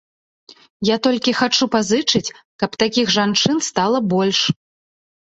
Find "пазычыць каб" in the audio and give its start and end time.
1.75-2.71